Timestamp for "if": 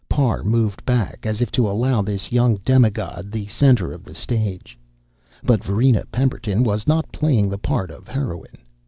1.41-1.51